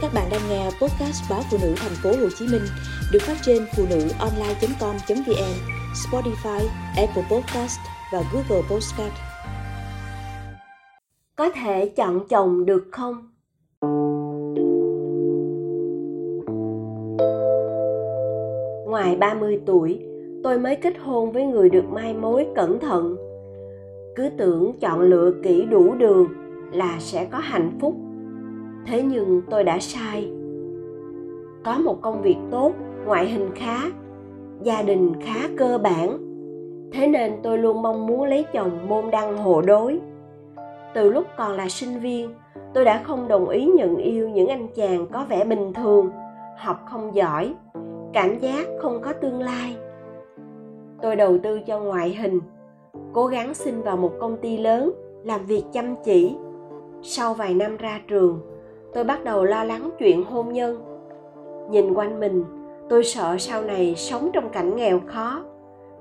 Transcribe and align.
Các 0.00 0.10
bạn 0.14 0.28
đang 0.30 0.40
nghe 0.50 0.64
podcast 0.64 1.30
báo 1.30 1.40
phụ 1.50 1.58
nữ 1.62 1.74
thành 1.76 1.92
phố 2.02 2.10
Hồ 2.10 2.28
Chí 2.38 2.46
Minh 2.52 2.62
được 3.12 3.18
phát 3.22 3.36
trên 3.42 3.62
phụ 3.76 3.84
nữ 3.90 4.08
online.com.vn, 4.18 5.54
Spotify, 5.94 6.66
Apple 6.96 7.22
Podcast 7.30 7.78
và 8.12 8.22
Google 8.32 8.62
Podcast. 8.70 9.12
Có 11.36 11.50
thể 11.50 11.88
chọn 11.96 12.28
chồng 12.28 12.66
được 12.66 12.84
không? 12.92 13.30
Ngoài 18.90 19.16
30 19.16 19.60
tuổi, 19.66 20.00
tôi 20.44 20.58
mới 20.58 20.76
kết 20.76 20.98
hôn 20.98 21.32
với 21.32 21.44
người 21.44 21.70
được 21.70 21.84
mai 21.84 22.14
mối 22.14 22.46
cẩn 22.56 22.80
thận. 22.80 23.16
Cứ 24.16 24.30
tưởng 24.38 24.78
chọn 24.80 25.00
lựa 25.00 25.32
kỹ 25.44 25.64
đủ 25.70 25.94
đường 25.94 26.28
là 26.72 26.96
sẽ 27.00 27.24
có 27.24 27.38
hạnh 27.38 27.78
phúc 27.80 27.94
thế 28.88 29.02
nhưng 29.02 29.42
tôi 29.50 29.64
đã 29.64 29.78
sai. 29.78 30.30
Có 31.64 31.78
một 31.78 32.02
công 32.02 32.22
việc 32.22 32.36
tốt, 32.50 32.72
ngoại 33.06 33.26
hình 33.26 33.50
khá, 33.54 33.82
gia 34.62 34.82
đình 34.82 35.12
khá 35.20 35.48
cơ 35.56 35.78
bản. 35.78 36.18
Thế 36.92 37.06
nên 37.06 37.32
tôi 37.42 37.58
luôn 37.58 37.82
mong 37.82 38.06
muốn 38.06 38.24
lấy 38.24 38.44
chồng 38.52 38.70
môn 38.88 39.10
đăng 39.10 39.36
hộ 39.36 39.62
đối. 39.62 40.00
Từ 40.94 41.10
lúc 41.10 41.24
còn 41.36 41.52
là 41.52 41.68
sinh 41.68 42.00
viên, 42.00 42.30
tôi 42.74 42.84
đã 42.84 43.02
không 43.02 43.28
đồng 43.28 43.48
ý 43.48 43.66
nhận 43.66 43.96
yêu 43.96 44.28
những 44.28 44.48
anh 44.48 44.68
chàng 44.74 45.06
có 45.06 45.24
vẻ 45.28 45.44
bình 45.44 45.72
thường, 45.72 46.10
học 46.58 46.76
không 46.90 47.14
giỏi, 47.14 47.54
cảm 48.12 48.38
giác 48.38 48.66
không 48.80 49.00
có 49.02 49.12
tương 49.12 49.40
lai. 49.42 49.76
Tôi 51.02 51.16
đầu 51.16 51.38
tư 51.42 51.60
cho 51.66 51.80
ngoại 51.80 52.14
hình, 52.14 52.40
cố 53.12 53.26
gắng 53.26 53.54
xin 53.54 53.82
vào 53.82 53.96
một 53.96 54.12
công 54.20 54.36
ty 54.36 54.56
lớn, 54.56 54.92
làm 55.24 55.46
việc 55.46 55.62
chăm 55.72 55.94
chỉ. 56.04 56.36
Sau 57.02 57.34
vài 57.34 57.54
năm 57.54 57.76
ra 57.76 58.00
trường 58.08 58.40
tôi 58.92 59.04
bắt 59.04 59.24
đầu 59.24 59.44
lo 59.44 59.64
lắng 59.64 59.90
chuyện 59.98 60.24
hôn 60.24 60.52
nhân. 60.52 60.82
Nhìn 61.70 61.94
quanh 61.94 62.20
mình, 62.20 62.44
tôi 62.88 63.04
sợ 63.04 63.36
sau 63.38 63.62
này 63.62 63.94
sống 63.96 64.30
trong 64.32 64.48
cảnh 64.48 64.76
nghèo 64.76 65.00
khó, 65.06 65.44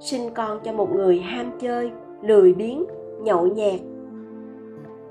sinh 0.00 0.30
con 0.34 0.60
cho 0.64 0.72
một 0.72 0.94
người 0.94 1.18
ham 1.18 1.52
chơi, 1.58 1.90
lười 2.22 2.54
biếng, 2.54 2.84
nhậu 3.20 3.46
nhẹt. 3.46 3.80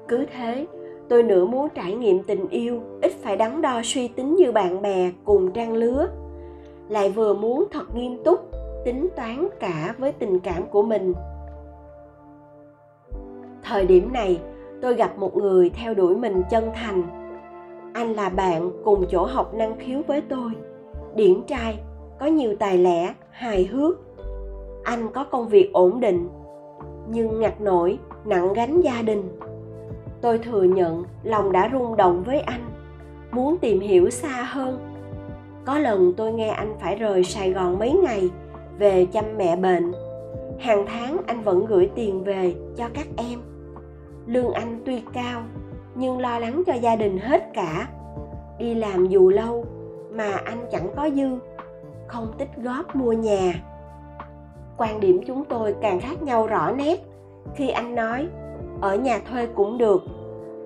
Cứ 0.08 0.26
thế, 0.38 0.68
tôi 1.10 1.24
nửa 1.24 1.46
muốn 1.46 1.68
trải 1.76 1.94
nghiệm 1.94 2.24
tình 2.24 2.48
yêu, 2.50 2.82
ít 3.02 3.12
phải 3.22 3.38
đắn 3.38 3.62
đo 3.62 3.82
suy 3.84 4.08
tính 4.08 4.36
như 4.36 4.52
bạn 4.52 4.82
bè 4.82 5.12
cùng 5.26 5.52
trang 5.52 5.74
lứa. 5.74 6.08
Lại 6.90 7.10
vừa 7.10 7.34
muốn 7.34 7.66
thật 7.72 7.96
nghiêm 7.96 8.24
túc, 8.24 8.52
tính 8.86 9.08
toán 9.16 9.48
cả 9.60 9.96
với 9.98 10.12
tình 10.12 10.40
cảm 10.40 10.64
của 10.72 10.82
mình. 10.82 11.14
Thời 13.64 13.86
điểm 13.86 14.14
này, 14.14 14.42
tôi 14.82 14.94
gặp 14.94 15.18
một 15.18 15.38
người 15.38 15.70
theo 15.70 15.94
đuổi 15.94 16.16
mình 16.16 16.44
chân 16.50 16.70
thành 16.76 17.23
anh 17.94 18.14
là 18.14 18.30
bạn 18.30 18.72
cùng 18.84 19.06
chỗ 19.10 19.26
học 19.26 19.54
năng 19.54 19.78
khiếu 19.80 20.02
với 20.08 20.22
tôi. 20.22 20.52
Điển 21.16 21.44
trai, 21.48 21.80
có 22.20 22.26
nhiều 22.26 22.56
tài 22.60 22.78
lẻ, 22.78 23.14
hài 23.32 23.66
hước. 23.66 24.00
Anh 24.84 25.10
có 25.14 25.24
công 25.24 25.48
việc 25.48 25.74
ổn 25.74 26.00
định, 26.00 26.30
nhưng 27.10 27.40
ngặt 27.40 27.62
nổi, 27.62 28.00
nặng 28.26 28.54
gánh 28.54 28.82
gia 28.82 29.02
đình. 29.02 29.40
Tôi 30.22 30.38
thừa 30.38 30.64
nhận 30.64 31.04
lòng 31.24 31.52
đã 31.52 31.70
rung 31.74 31.96
động 31.96 32.24
với 32.24 32.40
anh, 32.40 32.62
muốn 33.32 33.58
tìm 33.58 33.80
hiểu 33.80 34.10
xa 34.10 34.44
hơn. 34.44 34.80
Có 35.66 35.80
lần 35.80 36.14
tôi 36.18 36.34
nghe 36.34 36.50
anh 36.50 36.76
phải 36.82 36.96
rời 36.96 37.24
sài 37.24 37.52
gòn 37.52 37.80
mấy 37.80 37.92
ngày 38.04 38.30
về 38.80 39.06
chăm 39.06 39.26
mẹ 39.38 39.56
bệnh. 39.56 39.94
Hàng 40.60 40.86
tháng 40.88 41.18
anh 41.28 41.42
vẫn 41.42 41.66
gửi 41.66 41.90
tiền 41.96 42.24
về 42.24 42.54
cho 42.78 42.86
các 42.94 43.08
em. 43.18 43.40
Lương 44.26 44.54
anh 44.54 44.82
tuy 44.86 45.02
cao 45.14 45.44
nhưng 45.96 46.20
lo 46.20 46.40
lắng 46.40 46.64
cho 46.68 46.74
gia 46.74 46.96
đình 46.96 47.20
hết 47.20 47.54
cả. 47.54 47.88
Đi 48.58 48.76
làm 48.76 49.08
dù 49.08 49.30
lâu, 49.30 49.66
mà 50.12 50.32
anh 50.46 50.66
chẳng 50.72 50.88
có 50.96 51.10
dư, 51.10 51.38
không 52.08 52.34
tích 52.38 52.50
góp 52.58 52.96
mua 52.96 53.12
nhà. 53.12 53.54
Quan 54.78 55.00
điểm 55.00 55.22
chúng 55.28 55.46
tôi 55.46 55.76
càng 55.82 56.00
khác 56.00 56.22
nhau 56.24 56.48
rõ 56.48 56.72
nét 56.72 57.00
khi 57.56 57.70
anh 57.70 57.96
nói, 57.96 58.28
ở 58.82 58.96
nhà 58.96 59.20
thuê 59.30 59.46
cũng 59.46 59.78
được, 59.78 60.04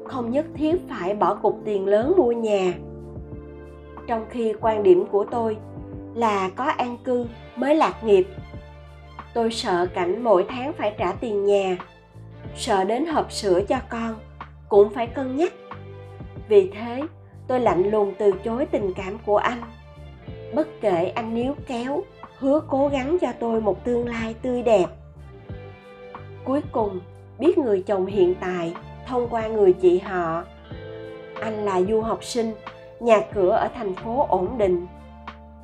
không 0.06 0.32
nhất 0.32 0.46
thiết 0.54 0.76
phải 0.90 1.14
bỏ 1.14 1.36
cục 1.36 1.60
tiền 1.66 1.88
lớn 1.88 2.14
mua 2.18 2.32
nhà. 2.32 2.74
Trong 4.08 4.26
khi 4.30 4.54
quan 4.62 4.84
điểm 4.84 5.06
của 5.12 5.26
tôi 5.32 5.58
là 6.14 6.50
có 6.56 6.64
an 6.64 6.98
cư 7.04 7.26
mới 7.56 7.76
lạc 7.76 8.04
nghiệp, 8.04 8.28
tôi 9.34 9.52
sợ 9.52 9.88
cảnh 9.94 10.24
mỗi 10.24 10.46
tháng 10.50 10.74
phải 10.74 10.96
trả 10.98 11.12
tiền 11.12 11.46
nhà, 11.46 11.78
sợ 12.56 12.84
đến 12.84 13.06
hộp 13.06 13.32
sữa 13.32 13.62
cho 13.68 13.78
con 13.90 14.16
cũng 14.70 14.90
phải 14.90 15.08
cân 15.08 15.38
nhắc. 15.38 15.54
Vì 16.48 16.72
thế, 16.74 17.02
tôi 17.48 17.60
lạnh 17.60 17.92
lùng 17.92 18.14
từ 18.18 18.32
chối 18.32 18.66
tình 18.66 18.94
cảm 18.94 19.18
của 19.26 19.38
anh. 19.38 19.62
Bất 20.54 20.68
kể 20.82 21.12
anh 21.16 21.36
níu 21.36 21.54
kéo, 21.68 22.04
hứa 22.38 22.62
cố 22.68 22.88
gắng 22.88 23.18
cho 23.22 23.28
tôi 23.40 23.62
một 23.62 23.84
tương 23.84 24.08
lai 24.08 24.36
tươi 24.42 24.64
đẹp. 24.64 24.86
Cuối 26.44 26.62
cùng, 26.72 27.00
biết 27.40 27.58
người 27.58 27.84
chồng 27.88 28.06
hiện 28.06 28.36
tại 28.40 28.74
thông 29.08 29.28
qua 29.30 29.48
người 29.48 29.74
chị 29.74 30.00
họ. 30.00 30.44
Anh 31.42 31.66
là 31.66 31.82
du 31.82 32.02
học 32.02 32.24
sinh, 32.24 32.54
nhà 33.00 33.22
cửa 33.34 33.50
ở 33.50 33.68
thành 33.76 33.94
phố 33.96 34.26
ổn 34.30 34.58
định. 34.58 34.88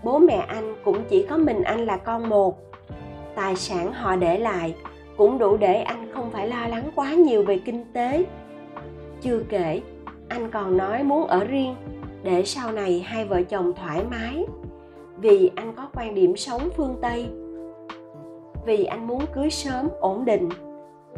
Bố 0.03 0.19
mẹ 0.19 0.45
anh 0.47 0.75
cũng 0.83 1.03
chỉ 1.09 1.25
có 1.29 1.37
mình 1.37 1.63
anh 1.63 1.85
là 1.85 1.97
con 1.97 2.29
một. 2.29 2.59
Tài 3.35 3.55
sản 3.55 3.93
họ 3.93 4.15
để 4.15 4.39
lại 4.39 4.75
cũng 5.17 5.37
đủ 5.37 5.57
để 5.57 5.81
anh 5.81 6.11
không 6.13 6.31
phải 6.31 6.47
lo 6.47 6.67
lắng 6.67 6.89
quá 6.95 7.13
nhiều 7.13 7.43
về 7.43 7.59
kinh 7.65 7.85
tế 7.93 8.23
chưa 9.23 9.39
kể, 9.49 9.81
anh 10.29 10.51
còn 10.51 10.77
nói 10.77 11.03
muốn 11.03 11.27
ở 11.27 11.43
riêng 11.43 11.75
để 12.23 12.43
sau 12.45 12.71
này 12.71 12.99
hai 12.99 13.25
vợ 13.25 13.41
chồng 13.43 13.73
thoải 13.73 14.03
mái. 14.11 14.45
Vì 15.17 15.51
anh 15.55 15.73
có 15.75 15.87
quan 15.95 16.15
điểm 16.15 16.37
sống 16.37 16.69
phương 16.77 16.95
tây. 17.01 17.27
Vì 18.65 18.85
anh 18.85 19.07
muốn 19.07 19.25
cưới 19.33 19.49
sớm, 19.49 19.87
ổn 19.99 20.25
định, 20.25 20.49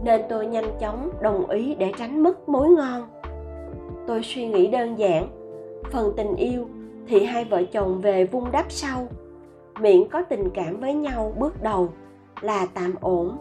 nên 0.04 0.22
tôi 0.30 0.48
nhanh 0.48 0.78
chóng 0.80 1.10
đồng 1.22 1.50
ý 1.50 1.76
để 1.76 1.92
tránh 1.98 2.24
mất 2.24 2.50
mối 2.50 2.70
ngon. 2.70 3.08
Tôi 4.08 4.22
suy 4.24 4.48
nghĩ 4.48 4.68
đơn 4.68 5.00
giản, 5.00 5.28
phần 5.92 6.14
tình 6.18 6.36
yêu 6.36 6.68
thì 7.08 7.24
hai 7.24 7.46
vợ 7.46 7.64
chồng 7.64 8.02
về 8.02 8.26
vung 8.26 8.52
đắp 8.52 8.66
sau. 8.72 9.08
Miễn 9.80 10.10
có 10.10 10.22
tình 10.22 10.50
cảm 10.54 10.80
với 10.80 10.94
nhau 10.94 11.34
bước 11.38 11.64
đầu 11.64 11.90
là 12.42 12.68
tạm 12.74 12.96
ổn. 13.02 13.38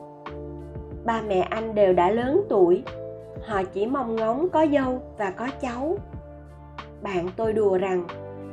Ba 1.04 1.22
mẹ 1.28 1.40
anh 1.40 1.74
đều 1.74 1.92
đã 1.92 2.10
lớn 2.10 2.44
tuổi 2.48 2.82
họ 3.46 3.62
chỉ 3.62 3.86
mong 3.86 4.16
ngóng 4.16 4.48
có 4.48 4.66
dâu 4.72 5.02
và 5.18 5.30
có 5.30 5.48
cháu. 5.60 5.98
Bạn 7.02 7.28
tôi 7.36 7.52
đùa 7.52 7.78
rằng, 7.78 8.06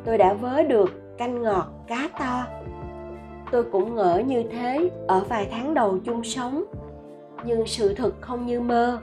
tôi 0.05 0.17
đã 0.17 0.33
vớ 0.33 0.63
được 0.63 1.17
canh 1.17 1.41
ngọt 1.41 1.65
cá 1.87 2.09
to. 2.19 2.45
Tôi 3.51 3.63
cũng 3.63 3.95
ngỡ 3.95 4.21
như 4.27 4.43
thế 4.43 4.89
ở 5.07 5.23
vài 5.29 5.47
tháng 5.51 5.73
đầu 5.73 5.97
chung 6.05 6.23
sống. 6.23 6.63
Nhưng 7.45 7.67
sự 7.67 7.93
thật 7.93 8.13
không 8.21 8.45
như 8.45 8.59
mơ. 8.59 8.99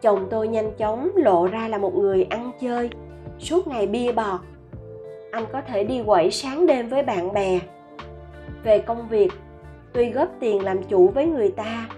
Chồng 0.00 0.26
tôi 0.30 0.48
nhanh 0.48 0.72
chóng 0.78 1.10
lộ 1.16 1.46
ra 1.46 1.68
là 1.68 1.78
một 1.78 1.94
người 1.94 2.26
ăn 2.30 2.52
chơi, 2.60 2.90
suốt 3.38 3.66
ngày 3.66 3.86
bia 3.86 4.12
bọt. 4.12 4.40
Anh 5.32 5.44
có 5.52 5.60
thể 5.60 5.84
đi 5.84 6.02
quẩy 6.06 6.30
sáng 6.30 6.66
đêm 6.66 6.88
với 6.88 7.02
bạn 7.02 7.32
bè. 7.32 7.58
Về 8.64 8.78
công 8.78 9.08
việc, 9.08 9.32
tuy 9.92 10.10
góp 10.10 10.28
tiền 10.40 10.64
làm 10.64 10.82
chủ 10.82 11.08
với 11.08 11.26
người 11.26 11.50
ta, 11.50 11.88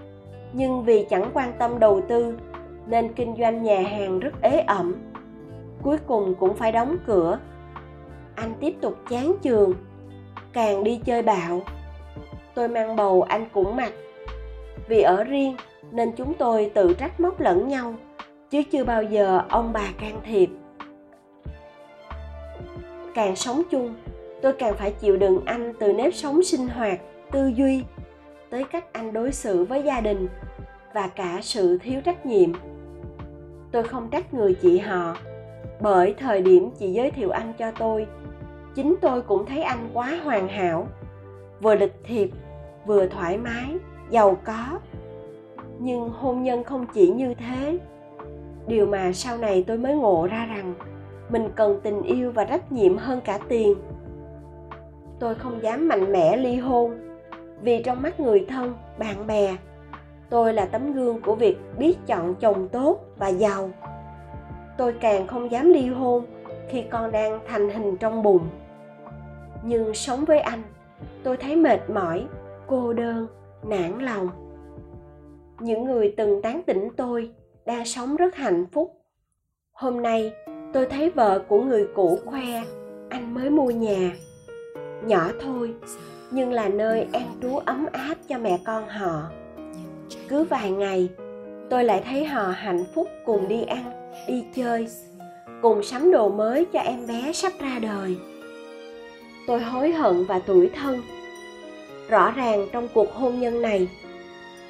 nhưng 0.53 0.83
vì 0.83 1.05
chẳng 1.09 1.31
quan 1.33 1.53
tâm 1.59 1.79
đầu 1.79 2.01
tư 2.07 2.37
nên 2.91 3.13
kinh 3.13 3.35
doanh 3.39 3.63
nhà 3.63 3.81
hàng 3.81 4.19
rất 4.19 4.41
ế 4.41 4.59
ẩm. 4.59 4.95
Cuối 5.83 5.97
cùng 6.07 6.35
cũng 6.39 6.55
phải 6.55 6.71
đóng 6.71 6.97
cửa. 7.07 7.39
Anh 8.35 8.53
tiếp 8.59 8.75
tục 8.81 8.95
chán 9.09 9.33
trường 9.41 9.73
càng 10.53 10.83
đi 10.83 11.01
chơi 11.05 11.21
bạo. 11.21 11.61
Tôi 12.53 12.67
mang 12.67 12.95
bầu 12.95 13.21
anh 13.21 13.45
cũng 13.53 13.75
mặc. 13.75 13.93
Vì 14.87 15.01
ở 15.01 15.23
riêng 15.23 15.55
nên 15.91 16.11
chúng 16.11 16.33
tôi 16.33 16.71
tự 16.73 16.93
trách 16.93 17.19
móc 17.19 17.39
lẫn 17.39 17.67
nhau, 17.67 17.93
chứ 18.49 18.63
chưa 18.71 18.83
bao 18.83 19.03
giờ 19.03 19.41
ông 19.49 19.73
bà 19.73 19.87
can 19.99 20.21
thiệp. 20.25 20.49
Càng 23.13 23.35
sống 23.35 23.61
chung, 23.71 23.95
tôi 24.41 24.53
càng 24.53 24.75
phải 24.77 24.91
chịu 24.91 25.17
đựng 25.17 25.41
anh 25.45 25.73
từ 25.79 25.93
nếp 25.93 26.13
sống 26.13 26.43
sinh 26.43 26.67
hoạt, 26.67 26.99
tư 27.31 27.51
duy, 27.55 27.83
tới 28.49 28.63
cách 28.63 28.93
anh 28.93 29.13
đối 29.13 29.31
xử 29.31 29.63
với 29.63 29.83
gia 29.83 30.01
đình 30.01 30.27
và 30.93 31.07
cả 31.07 31.39
sự 31.41 31.77
thiếu 31.77 32.01
trách 32.01 32.25
nhiệm 32.25 32.51
tôi 33.71 33.83
không 33.83 34.09
trách 34.09 34.33
người 34.33 34.53
chị 34.61 34.79
họ. 34.79 35.15
Bởi 35.79 36.15
thời 36.19 36.41
điểm 36.41 36.69
chị 36.79 36.93
giới 36.93 37.11
thiệu 37.11 37.29
anh 37.29 37.53
cho 37.57 37.71
tôi, 37.71 38.07
chính 38.75 38.95
tôi 39.01 39.21
cũng 39.21 39.45
thấy 39.45 39.61
anh 39.61 39.89
quá 39.93 40.19
hoàn 40.23 40.47
hảo. 40.47 40.87
Vừa 41.61 41.75
lịch 41.75 41.95
thiệp, 42.03 42.29
vừa 42.85 43.07
thoải 43.07 43.37
mái, 43.37 43.75
giàu 44.09 44.37
có. 44.43 44.79
Nhưng 45.79 46.09
hôn 46.09 46.43
nhân 46.43 46.63
không 46.63 46.85
chỉ 46.93 47.11
như 47.11 47.33
thế. 47.33 47.79
Điều 48.67 48.85
mà 48.85 49.11
sau 49.13 49.37
này 49.37 49.63
tôi 49.67 49.77
mới 49.77 49.95
ngộ 49.95 50.27
ra 50.31 50.45
rằng, 50.45 50.73
mình 51.29 51.49
cần 51.55 51.79
tình 51.83 52.01
yêu 52.01 52.31
và 52.31 52.43
trách 52.43 52.71
nhiệm 52.71 52.97
hơn 52.97 53.21
cả 53.21 53.39
tiền. 53.49 53.75
Tôi 55.19 55.35
không 55.35 55.63
dám 55.63 55.87
mạnh 55.87 56.11
mẽ 56.11 56.37
ly 56.37 56.55
hôn, 56.55 56.97
vì 57.61 57.83
trong 57.83 58.01
mắt 58.01 58.19
người 58.19 58.45
thân, 58.49 58.73
bạn 58.99 59.27
bè 59.27 59.55
tôi 60.31 60.53
là 60.53 60.65
tấm 60.65 60.93
gương 60.93 61.21
của 61.21 61.35
việc 61.35 61.57
biết 61.77 61.97
chọn 62.07 62.35
chồng 62.35 62.69
tốt 62.69 62.99
và 63.17 63.27
giàu. 63.27 63.69
Tôi 64.77 64.93
càng 64.93 65.27
không 65.27 65.51
dám 65.51 65.69
ly 65.73 65.87
hôn 65.87 66.25
khi 66.69 66.83
con 66.89 67.11
đang 67.11 67.39
thành 67.47 67.69
hình 67.69 67.97
trong 67.97 68.23
bụng. 68.23 68.47
Nhưng 69.63 69.93
sống 69.93 70.25
với 70.25 70.39
anh, 70.39 70.61
tôi 71.23 71.37
thấy 71.37 71.55
mệt 71.55 71.89
mỏi, 71.89 72.25
cô 72.67 72.93
đơn, 72.93 73.27
nản 73.63 73.99
lòng. 73.99 74.29
Những 75.59 75.85
người 75.85 76.13
từng 76.17 76.41
tán 76.41 76.61
tỉnh 76.65 76.89
tôi 76.97 77.31
đang 77.65 77.85
sống 77.85 78.15
rất 78.15 78.35
hạnh 78.35 78.65
phúc. 78.71 79.01
Hôm 79.71 80.01
nay, 80.01 80.33
tôi 80.73 80.85
thấy 80.85 81.09
vợ 81.09 81.43
của 81.47 81.61
người 81.61 81.87
cũ 81.95 82.19
khoe, 82.25 82.63
anh 83.09 83.33
mới 83.33 83.49
mua 83.49 83.69
nhà. 83.69 84.11
Nhỏ 85.03 85.31
thôi, 85.41 85.73
nhưng 86.31 86.51
là 86.51 86.69
nơi 86.69 87.07
an 87.13 87.27
trú 87.41 87.57
ấm 87.57 87.85
áp 87.91 88.15
cho 88.27 88.37
mẹ 88.37 88.59
con 88.65 88.87
họ 88.87 89.29
cứ 90.29 90.43
vài 90.43 90.71
ngày, 90.71 91.09
tôi 91.69 91.83
lại 91.83 92.03
thấy 92.05 92.25
họ 92.25 92.47
hạnh 92.47 92.85
phúc 92.95 93.07
cùng 93.25 93.47
đi 93.47 93.63
ăn, 93.63 93.91
đi 94.27 94.43
chơi, 94.55 94.87
cùng 95.61 95.83
sắm 95.83 96.11
đồ 96.11 96.29
mới 96.29 96.65
cho 96.73 96.79
em 96.79 97.07
bé 97.07 97.33
sắp 97.33 97.51
ra 97.59 97.79
đời. 97.81 98.17
Tôi 99.47 99.61
hối 99.61 99.91
hận 99.91 100.25
và 100.25 100.39
tủi 100.39 100.69
thân. 100.69 101.01
Rõ 102.09 102.31
ràng 102.31 102.67
trong 102.71 102.87
cuộc 102.93 103.13
hôn 103.13 103.39
nhân 103.39 103.61
này, 103.61 103.87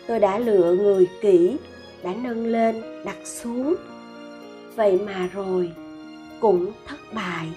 tôi 0.07 0.19
đã 0.19 0.39
lựa 0.39 0.75
người 0.75 1.07
kỹ, 1.21 1.57
đã 2.03 2.13
nâng 2.23 2.47
lên, 2.47 2.81
đặt 3.05 3.17
xuống. 3.23 3.75
Vậy 4.75 4.99
mà 5.05 5.29
rồi, 5.33 5.71
cũng 6.39 6.71
thất 6.87 6.99
bại. 7.13 7.47